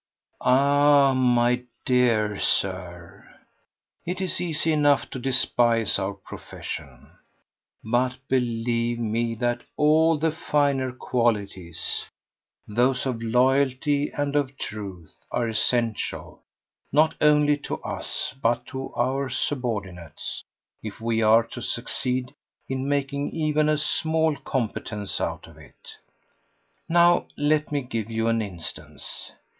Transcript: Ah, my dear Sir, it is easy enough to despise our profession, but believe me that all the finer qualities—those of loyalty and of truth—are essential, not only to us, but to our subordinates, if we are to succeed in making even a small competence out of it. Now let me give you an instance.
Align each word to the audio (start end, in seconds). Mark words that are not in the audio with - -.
Ah, 0.43 1.13
my 1.13 1.61
dear 1.85 2.39
Sir, 2.39 3.23
it 4.03 4.19
is 4.19 4.41
easy 4.41 4.73
enough 4.73 5.07
to 5.11 5.19
despise 5.19 5.99
our 5.99 6.15
profession, 6.15 7.11
but 7.83 8.17
believe 8.27 8.97
me 8.97 9.35
that 9.35 9.61
all 9.77 10.17
the 10.17 10.31
finer 10.31 10.91
qualities—those 10.91 13.05
of 13.05 13.21
loyalty 13.21 14.09
and 14.09 14.35
of 14.35 14.57
truth—are 14.57 15.47
essential, 15.47 16.41
not 16.91 17.13
only 17.21 17.55
to 17.57 17.79
us, 17.83 18.33
but 18.41 18.65
to 18.65 18.91
our 18.95 19.29
subordinates, 19.29 20.43
if 20.81 20.99
we 20.99 21.21
are 21.21 21.43
to 21.43 21.61
succeed 21.61 22.33
in 22.67 22.89
making 22.89 23.29
even 23.29 23.69
a 23.69 23.77
small 23.77 24.35
competence 24.37 25.21
out 25.21 25.45
of 25.45 25.59
it. 25.59 25.97
Now 26.89 27.27
let 27.37 27.71
me 27.71 27.83
give 27.83 28.09
you 28.09 28.29
an 28.29 28.41
instance. 28.41 29.31